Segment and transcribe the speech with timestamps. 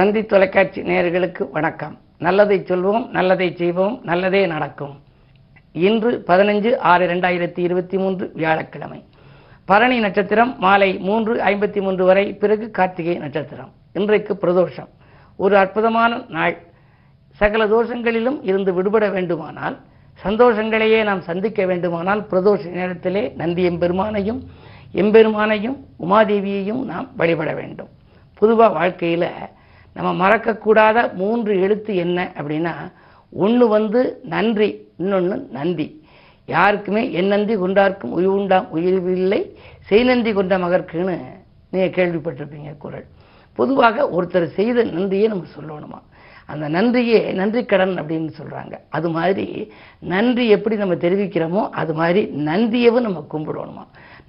[0.00, 1.98] தந்தி தொலைக்காட்சி நேயர்களுக்கு வணக்கம்.
[2.18, 5.00] நல்லதை சொல்வோம் நல்லதை செய்வோம் நல்லதே நடக்கும்.
[5.72, 9.04] இன்று பதினஞ்சு ஆறு ரெண்டாயிரத்தி இருபத்தி மூன்று வியாழக்கிழமை.
[9.64, 13.72] பரணி நட்சத்திரம் மாலை மூன்று ஐம்பத்தி மூன்று வரை பிறகு கார்த்திகை நட்சத்திரம்.
[13.92, 14.88] இன்றைக்கு பிரதோஷம்.
[15.36, 16.56] ஒரு அற்புதமான நாள்.
[17.30, 19.78] சகல தோஷங்களிலும் இருந்து விடுபட வேண்டுமானால்
[20.24, 24.40] சந்தோஷங்களையே நாம் சந்திக்க வேண்டுமானால் பிரதோஷ நேரத்திலே நந்தி எம்பெருமானையும்
[24.94, 27.88] எம்பெருமானையும் உமாதேவியையும் நாம் வழிபட வேண்டும்.
[28.34, 29.28] பொதுவாக வாழ்க்கையில்
[29.96, 32.74] நம்ம மறக்கக்கூடாத மூன்று எழுத்து என்ன அப்படின்னா
[33.32, 34.00] ஒன்று வந்து
[34.34, 34.68] நன்றி
[35.00, 35.86] இன்னொன்று நந்தி.
[36.48, 39.40] யாருக்குமே என் நந்தி கொண்டார்க்கும் உயிர் உண்டாம் உயிர்வில்லை
[39.90, 41.16] செய்நந்தி கொண்ட மகர்க்குன்னு
[41.72, 43.06] நீங்கள் கேள்விப்பட்டிருப்பீங்க குரல்.
[43.58, 46.00] பொதுவாக ஒருத்தர் செய்த நன்றியை நம்ம சொல்லணுமா?
[46.52, 49.46] அந்த நன்றியே நன்றி கடன் அப்படின்னு சொல்கிறாங்க அது மாதிரி
[50.12, 53.84] நன்றி எப்படி நம்ம தெரிவிக்கிறோமோ அது மாதிரி நந்தியவும் நம்ம கும்பிடணுமா?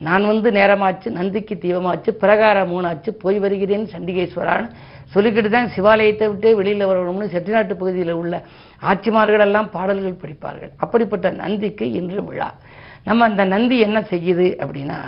[0.06, 4.70] நான் வந்து நேரமாச்சு நந்திக்கு தீபமாச்சு பிரகாரம் மூணாச்சு போய் வருகிறேன் சண்டிகேஸ்வரான்னு
[5.14, 8.36] சொல்லிக்கிட்டு தான் சிவாலயத்தை விட்டே வெளியில் வரணும்னு செட்டிநாட்டு பகுதியில் உள்ள
[8.92, 10.72] ஆட்சிமார்கள் எல்லாம் பாடல்கள் படிப்பார்கள்.
[10.84, 12.50] அப்படிப்பட்ட நந்திக்கு இன்று விழா.
[13.08, 15.00] நம்ம அந்த நந்தி என்ன செய்யுது அப்படின்னா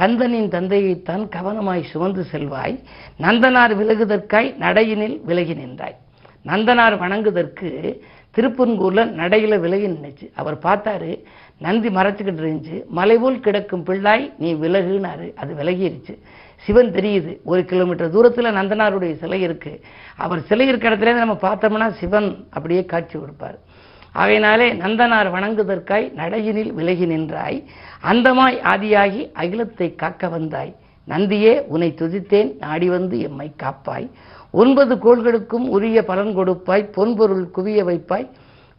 [0.00, 2.76] கந்தனின் தந்தையைத்தான் கவனமாய் சுமந்து செல்வாய்
[3.24, 5.96] நந்தனார் விலகுதற்காய் நடையினில் விலகி நின்றாய்.
[6.44, 7.70] நந்தனார் வணங்குதற்கு
[8.36, 11.12] திருப்பன்கூரில் நடையில் விலகி நின்றுச்சு அவர் பார்த்தாரு
[11.58, 12.76] நந்தி மறைச்சிக்கிட்டு இருந்துச்சு.
[12.88, 15.36] மலைபோல் கிடக்கும் பிள்ளாய் நீ விலகுனாரு.
[15.36, 16.14] அது விலகிருச்சு.
[16.64, 19.80] சிவன் தெரியுது ஒரு கிலோமீட்டர் தூரத்தில் நந்தனாருடைய சிலை இருக்கு.
[20.16, 23.58] அவர் சிலை இருக்கிற இடத்துல நம்ம பார்த்தோம்னா சிவன் அப்படியே காட்சி கொடுப்பார்.
[24.14, 27.58] அவையினாலே நந்தனார் வணங்குதற்காய் நடையினில் விலகி நின்றாய்.
[28.02, 30.74] அந்தமாய் ஆதியாகி அகிலத்தை காக்க வந்தாய்.
[31.08, 34.08] நந்தியே உன்னை துதித்தேன் நாடி வந்து எம்மை காப்பாய்.
[34.60, 38.28] ஒன்பது கோள்களுக்கும் உரிய பலன் கொடுப்பாய் பொன்பொருள் குவிய வைப்பாய்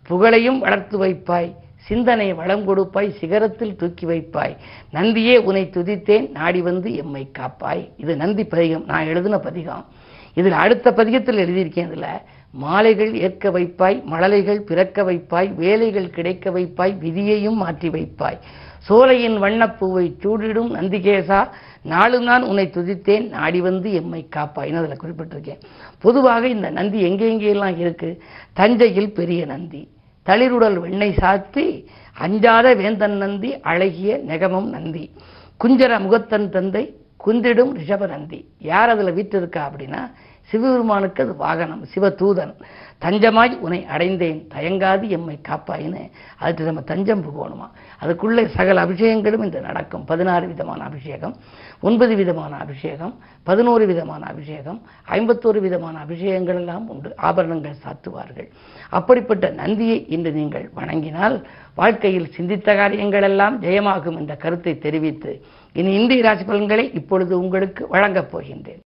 [0.09, 1.49] புகழையும் வளர்த்து வைப்பாய்
[1.87, 4.55] சிந்தனை வளம் கொடுப்பாய் சிகரத்தில் தூக்கி வைப்பாய்.
[4.97, 7.83] நந்தியே உன்னை துதித்தேன் நாடி வந்து எம்மை காப்பாய்.
[8.03, 9.85] இது நந்தி பதிகம் நான் எழுதின பதிகம்.
[10.39, 12.11] இதில் அடுத்த பதிகத்தில் எழுதியிருக்கேன் இதில்.
[12.53, 18.39] மாலைகள் ஏற்க வைப்பாய் மழலைகள் பிறக்க வைப்பாய் வேலைகள் கிடைக்க வைப்பாய் விதியையும் மாற்றி வைப்பாய்.
[18.87, 21.39] சோலையின் வண்ணப்பூவை சூடிடும் நந்திகேசா
[21.91, 25.61] நாளும் நான் உன்னை துதித்தேன் நாடி வந்து எம்மை காப்பாய்னு அதில் குறிப்பிட்டிருக்கேன்.
[25.99, 28.09] பொதுவாக இந்த நந்தி எங்கே எங்கெல்லாம் இருக்கு?
[28.53, 29.81] தஞ்சையில் பெரிய நந்தி
[30.27, 31.65] தளிருடல் வெண்ணை சாத்தி
[32.17, 35.05] அஞ்சாத வேந்தன் நந்தி அழகிய நெகமம் நந்தி.
[35.61, 36.83] குஞ்சர முகத்தன் தந்தை
[37.25, 38.39] குந்திடும் ரிஷப நந்தி.
[38.59, 40.01] யார் அதில் வீட்டிருக்கா அப்படின்னா
[40.49, 42.53] சிவபெருமானுக்கு அது வாகனம் சிவதூதன்.
[43.03, 46.01] தஞ்சமாய் உன்னை அடைந்தேன் தயங்காது எம்மை காப்பாயின்னு
[46.39, 47.67] அதுக்கு நம்ம தஞ்சம் போகணுமா?
[47.99, 50.05] அதுக்குள்ளே சகல அபிஷேகங்களும் இந்த நடக்கும்.
[50.05, 51.35] பதினாறு விதமான அபிஷேகம்
[51.81, 57.13] ஒன்பது விதமான அபிஷேகம் பதினோரு விதமான அபிஷேகம் ஐம்பத்தோரு விதமான அபிஷேகங்கள் எல்லாம் உண்டு.
[57.15, 58.49] ஆபரணங்கள் சாத்துவார்கள்.
[58.89, 61.45] அப்படிப்பட்ட நந்தியை இன்று நீங்கள் வணங்கினால்
[61.75, 65.41] வாழ்க்கையில் சிந்தித்த காரியங்கள் எல்லாம் ஜெயமாகும் என்ற கருத்தை தெரிவித்து
[65.73, 68.83] இனி இந்திய ராசி பலன்களை இப்பொழுது உங்களுக்கு வழங்கப் போகின்றேன்.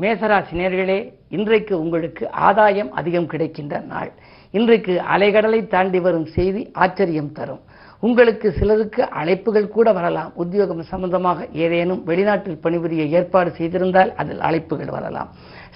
[0.00, 4.12] மேசராசி நேர்களே இன்றைக்கு உங்களுக்கு ஆதாயம் அதிகம் கிடைக்கின்ற நாள்.
[4.50, 7.60] இன்றைக்கு அலைகடலை தாண்டி வரும் செய்தி ஆச்சரியம் தரும்.
[8.00, 10.30] உங்களுக்கு சிலருக்கு அழைப்புகள் கூட வரலாம்.
[10.34, 15.28] உத்தியோகம் சம்பந்தமாக ஏதேனும் வெளிநாட்டில் பணிபுரிய ஏற்பாடு செய்திருந்தால் அதில் அழைப்புகள் வரலாம்.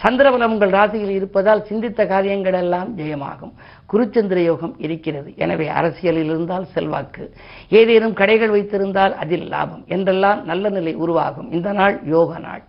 [0.03, 3.53] சந்திரபலம் உங்கள் ராசியில் இருப்பதால் சிந்தித்த காரியங்கள் எல்லாம் ஜெயமாகும்.
[3.93, 5.33] குருச்சந்திர யோகம் இருக்கிறது.
[5.37, 7.35] எனவே அரசியலில் இருந்தால் செல்வாக்கு.
[7.69, 9.85] ஏதேனும் கடைகள் வைத்திருந்தால் அதில் லாபம்.
[9.87, 11.53] என்றெல்லாம் நல்ல நிலை உருவாகும்.
[11.53, 12.65] இந்த நாள் யோக நாள்.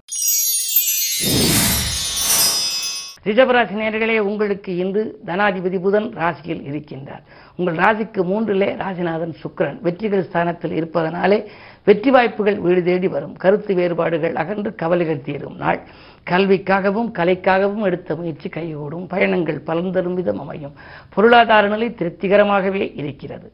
[3.28, 7.24] ரிஷபராசி நேர்களே உங்களுக்கு இன்று தனாதிபதி புதன் ராசியில் இருக்கின்றார்.
[7.56, 11.46] உங்கள் ராசிக்கு மூன்றிலே ராசிநாதன் சுக்கிரன் வெற்றிகள் ஸ்தானத்தில் இருப்பதனாலே
[11.84, 13.36] வெற்றி வாய்ப்புகள் வீடு தேடி வரும்.
[13.36, 15.56] கருத்து வேறுபாடுகள் அகன்று கவலைகள் தீரும்.
[15.56, 15.82] நாள்
[16.30, 19.08] கல்விக்காகவும் கலைக்காகவும் எடுத்த முயற்சி கைகூடும்.
[19.08, 20.76] பயணங்கள் பலன் தரும் விதம் அமையும்.
[21.10, 23.54] பொருளாதார நிலை திருப்திகரமாகவே இருக்கிறது.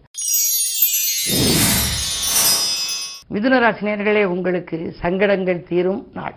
[3.33, 6.35] மிதுனராசி நேர்களே உங்களுக்கு சங்கடங்கள் தீரும் நாள்.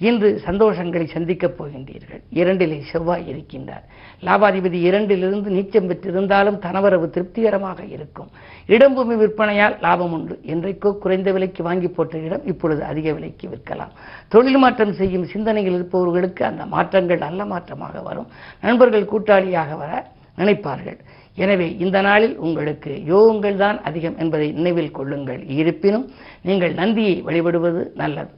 [0.00, 2.22] இன்று சந்தோஷங்களை சந்திக்கப் போகின்றீர்கள்.
[2.40, 3.84] இரண்டிலே செவ்வாய் இருக்கின்றார்.
[4.26, 8.30] லாபாதிபதி இரண்டிலிருந்து நீச்சம் பெற்றிருந்தாலும் தனவரவு திருப்திகரமாக இருக்கும்.
[8.68, 10.36] இடம்பூமி விற்பனையால் லாபம் உண்டு.
[10.52, 13.92] என்றைக்கோ குறைந்த விலைக்கு வாங்கி போட்ட இடம் இப்பொழுது அதிக விலைக்கு விற்கலாம்.
[14.28, 18.30] தொழில் மாற்றம் செய்யும் சிந்தனையில் இருப்பவர்களுக்கு அந்த மாற்றங்கள் நல்ல மாற்றமாக வரும்.
[18.60, 19.92] நண்பர்கள் கூட்டாளியாக வர
[20.38, 20.98] நினைப்பார்கள்.
[21.36, 25.40] எனவே இந்த நாளில் உங்களுக்கு யோகங்கள் தான் அதிகம் என்பதை நினைவில் கொள்ளுங்கள்.
[25.60, 26.06] இருப்பினும்
[26.42, 28.32] நீங்கள் நந்தியை வழிபடுவது நல்லது.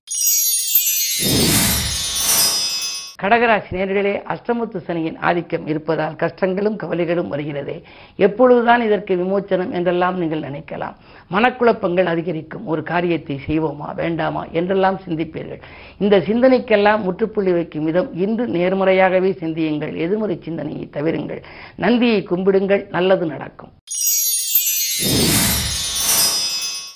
[3.22, 7.82] கடகராசி நேர்களே அஷ்டமத்து சனியின் ஆதிக்கம் இருப்பதால் கஷ்டங்களும் கவலைகளும் வருகிறதே.
[8.16, 10.96] எப்பொழுதுதான் இதற்கு விமோச்சனம் என்றெல்லாம் நீங்கள் நினைக்கலாம்.
[11.30, 12.66] மனக்குழப்பங்கள் அதிகரிக்கும்.
[12.66, 15.62] ஒரு காரியத்தை செய்வோமா வேண்டாமா என்றெல்லாம் சிந்திப்பீர்கள்.
[15.98, 19.94] இந்த சிந்தனைக்கெல்லாம் முற்றுப்புள்ளி வைக்கும் விதம் இன்று நேர்முறையாகவே சிந்தியுங்கள்.
[19.96, 21.42] எதிர்மறை சிந்தனையை தவிருங்கள்.
[21.76, 22.86] நந்தியை கும்பிடுங்கள்.
[22.90, 23.72] நல்லது நடக்கும்.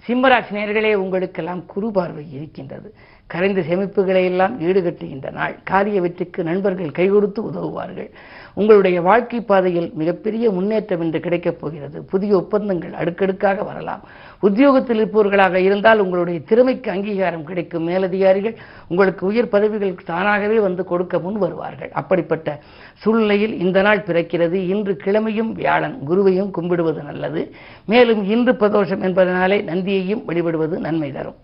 [0.06, 2.94] சிம்மராசி நேர்களே உங்களுக்கெல்லாம் குறுபார்வை இருக்கின்றது.
[3.32, 5.54] கரைந்த சேமிப்புகளை எல்லாம் ஈடுகட்டுகின்ற நாள்.
[5.64, 8.10] காரிய வெற்றிக்கு நண்பர்கள் கைகொடுத்து உதவுவார்கள்.
[8.54, 11.98] உங்களுடைய வாழ்க்கை பாதையில் மிகப்பெரிய முன்னேற்றம் என்று கிடைக்கப் போகிறது.
[12.04, 14.02] புதிய ஒப்பந்தங்கள் அடுக்கடுக்காக வரலாம்.
[14.40, 18.56] உத்தியோகத்தில் இருப்பவர்களாக இருந்தால் உங்களுடைய திறமைக்கு அங்கீகாரம் கிடைக்கும் மேலதிகாரிகள்
[18.88, 21.90] உங்களுக்கு உயர் பதவிகள் தானாகவே வந்து கொடுக்க முன் வருவார்கள்.
[21.92, 22.58] அப்படிப்பட்ட
[22.94, 24.58] சூழ்நிலையில் இந்த நாள் பிறக்கிறது.
[24.74, 27.54] இன்று கிழமையும் வியாழன் குருவையும் கும்பிடுவது நல்லது.
[27.86, 31.38] மேலும் இன்று பிரதோஷம் என்பதனாலே நந்தியையும் வழிபடுவது நன்மை தரும்.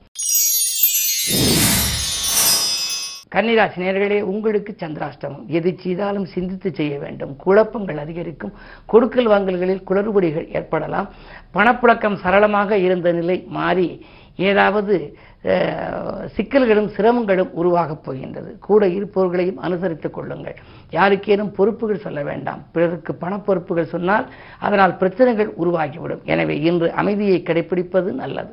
[3.37, 5.47] கன்னிராசி நேர்களே உங்களுக்கு சந்திராஷ்டமம்.
[5.57, 7.33] எது செய்தாலும் சிந்தித்து செய்ய வேண்டும்.
[7.37, 8.55] குழப்பங்கள் அதிகரிக்கும்.
[8.93, 11.09] கொடுக்கல் வாங்கல்களில் குளறுபடிகள் ஏற்படலாம்.
[11.57, 13.89] பணப்புழக்கம் சரளமாக இருந்த நிலை மாறி
[14.51, 14.95] ஏதாவது
[16.37, 18.51] சிக்கல்களும் சிரமங்களும் உருவாகப் போகின்றது.
[18.69, 20.57] கூட இருப்பவர்களையும் அனுசரித்துக் கொள்ளுங்கள்.
[20.97, 22.63] யாருக்கேனும் பொறுப்புகள் சொல்ல வேண்டாம்.
[22.75, 24.27] பிறருக்கு பண பொறுப்புகள் சொன்னால்
[24.59, 26.25] அதனால் பிரச்சனைகள் உருவாகிவிடும்.
[26.25, 28.53] எனவே இன்று அமைதியை கடைபிடிப்பது நல்லது.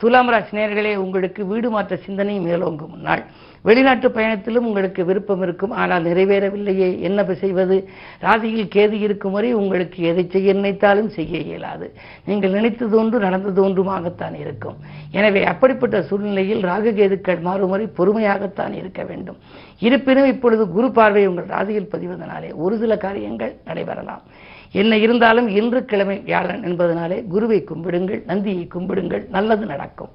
[0.00, 2.94] துலாம் ராசி நேர்களே உங்களுக்கு வீடு மாற்ற சிந்தனை மேலோங்கும்.
[3.06, 3.22] நாள்
[3.64, 5.72] வெளிநாட்டு பயணத்திலும் உங்களுக்கு விருப்பம் இருக்கும்.
[5.80, 6.88] ஆனால் நிறைவேறவில்லையே.
[7.08, 7.76] என்ன செய்வது?
[8.24, 11.88] ராசியில் கேது இருக்கும் வரை உங்களுக்கு எதை செய்ய நினைத்தாலும் செய்ய இயலாது.
[12.28, 14.78] நீங்கள் நினைத்தது ஒன்று நடந்தது ஒன்றுமாகத்தான் இருக்கும்.
[15.18, 19.38] எனவே அப்படிப்பட்ட சூழ்நிலையில் ராகு கேதுக்கள் மாறும் வரை பொறுமையாகத்தான் இருக்க வேண்டும்.
[19.78, 24.24] இருப்பினும் இப்பொழுது குரு பார்வை உங்கள் ராசியில் பதிவதனாலே ஒரு சில காரியங்கள் நடைபெறலாம்.
[24.72, 30.10] என்ன இருந்தாலும் இன்று கிழமை வியாழன் என்பதனாலே குருவை கும்பிடுங்கள் நந்தியை கும்பிடுங்கள் நல்லது நடக்கும்.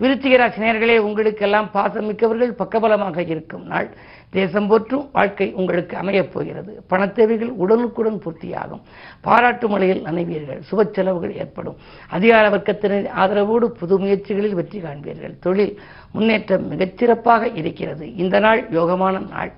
[0.00, 3.88] விருச்சிகராசி நேர்களே உங்களுக்கெல்லாம் பாசம் மிக்கவர்கள் பக்கபலமாக இருக்கும் நாள்.
[4.30, 6.84] தேசம் போற்றும் வாழ்க்கை உங்களுக்கு அமையப் போகிறது.
[6.90, 8.82] பணத்தேவைகள் உடனுக்குடன் பூர்த்தியாகும்.
[9.20, 11.76] பாராட்டு மலையில் நனைவீர்கள் சுப செலவுகள் ஏற்படும்.
[12.08, 15.38] அதிகார வர்க்கத்தினர் ஆதரவோடு புது முயற்சிகளில் வெற்றி காண்பீர்கள்.
[15.40, 15.80] தொழில்
[16.12, 18.14] முன்னேற்றம் மிகச்சிறப்பாக இருக்கிறது.
[18.14, 19.52] இந்த நாள் யோகமான நாள்.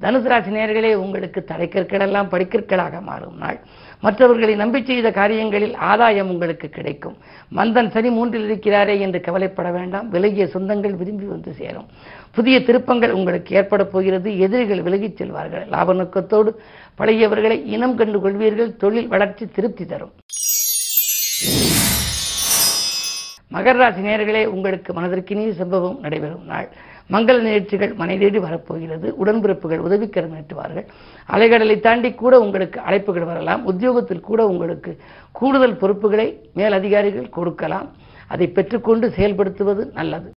[0.00, 3.60] தனுசு ராசி உங்களுக்கு தலைக்கற்களெல்லாம் படிக்கற்களாக மாறும் நாள்.
[4.00, 7.16] மற்றவர்களை நம்பி செய்த காரியங்களில் ஆதாயம் உங்களுக்கு கிடைக்கும்.
[7.56, 10.08] மந்தன் சனி மூன்றில் இருக்கிறாரே என்று கவலைப்பட வேண்டாம்.
[10.08, 11.88] விலகிய சொந்தங்கள் விரும்பி வந்து சேரும்.
[12.30, 14.38] புதிய திருப்பங்கள் உங்களுக்கு ஏற்பட போகிறது.
[14.38, 15.68] எதிரிகள் விலகிச் செல்வார்கள்.
[15.68, 16.62] லாப நோக்கத்தோடு
[16.98, 18.76] பழையவர்களை இனம் கண்டு கொள்வீர்கள்.
[18.76, 20.12] தொழில் வளர்ச்சி திருப்தி தரும்.
[23.52, 26.68] மகர ராசி நேர்களே உங்களுக்கு மனதிற்கினிய சம்பவம் நடைபெறும் நாள்.
[27.12, 29.14] மங்கள நிகழ்ச்சிகள் மனை வரப்போகிறது.
[29.24, 30.86] உடன்பிறப்புகள் உதவிக்கரம் நீட்டுவார்கள்
[31.30, 33.64] அலைகடலை தாண்டி கூட உங்களுக்கு அழைப்புகள் வரலாம்.
[33.64, 34.96] உத்தியோகத்தில் கூட உங்களுக்கு
[35.32, 37.88] கூடுதல் பொறுப்புகளை மேலதிகாரிகள் கொடுக்கலாம்.
[38.26, 40.32] அதை பெற்றுக்கொண்டு செயல்படுத்துவது நல்லது.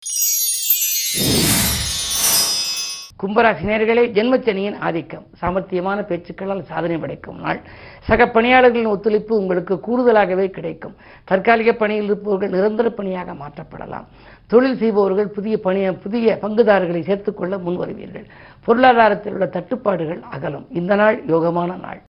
[3.24, 5.26] கும்பராசி நேர்களே ஜென்மச்சனியின் ஆதிக்கம்.
[5.42, 7.62] சாமர்த்தியமான பேச்சுக்களால் சாதனை படைக்கும் நாள்.
[8.08, 10.96] சக பணியாளர்களின் ஒத்துழைப்பு உங்களுக்கு கூடுதலாகவே கிடைக்கும்.
[11.24, 14.06] தற்காலிக பணியில் இருப்பவர்கள் நிரந்தர பணியாக மாற்றப்படலாம்.
[14.48, 18.26] தொழில் செய்பவர்கள் புதிய பணிய புதிய பங்குதாரர்களை சேர்த்துக்கொள்ள முன் வருவீர்கள்
[18.66, 20.68] பொருளாதாரத்தில் உள்ள தட்டுப்பாடுகள் அகலும்.
[20.70, 22.02] இந்த நாள் யோகமான நாள்.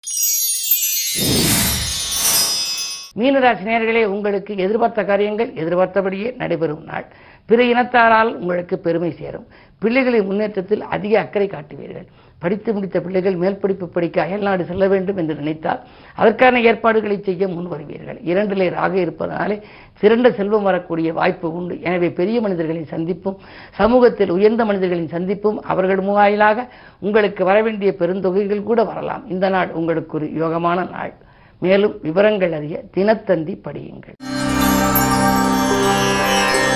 [3.19, 7.07] மீனராசி நேர்களே உங்களுக்கு எதிர்பார்த்த காரியங்கள் எதிர்பார்த்தபடியே நடைபெறும் நாள்.
[7.47, 9.47] பிற இனத்தாரால் உங்களுக்கு பெருமை சேரும்.
[9.83, 12.07] பிள்ளைகளின் முன்னேற்றத்தில் அதிக அக்கறை காட்டுவீர்கள்.
[12.39, 15.81] படித்து முடித்த பிள்ளைகள் மேல் படிப்பு படிக்க அயல்நாடு செல்ல வேண்டும் என்று நினைத்தால்
[16.15, 18.19] அதற்கான ஏற்பாடுகளை செய்ய முன் வருவீர்கள்.
[18.25, 19.63] இரண்டிலே ராக இருப்பதனாலே
[19.95, 21.81] சிறந்த செல்வம் வரக்கூடிய வாய்ப்பு உண்டு.
[21.83, 23.39] எனவே பெரிய மனிதர்களின் சந்திப்பும்
[23.71, 26.69] சமூகத்தில் உயர்ந்த மனிதர்களின் சந்திப்பும் அவர்கள் வாயிலாக
[26.99, 29.29] உங்களுக்கு வரவேண்டிய பெருந்தொகைகள் கூட வரலாம்.
[29.29, 31.15] இந்த நாள் உங்களுக்கு ஒரு யோகமான நாள்.
[31.59, 34.38] மேலும் விவரங்கள் அறிய தினத்தந்தி படியுங்கள்.